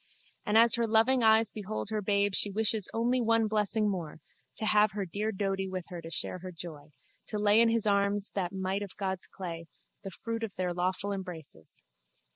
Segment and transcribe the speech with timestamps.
[0.47, 4.19] And as her loving eyes behold her babe she wishes only one blessing more,
[4.55, 6.91] to have her dear Doady there with her to share her joy,
[7.27, 9.67] to lay in his arms that mite of God's clay,
[10.03, 11.83] the fruit of their lawful embraces.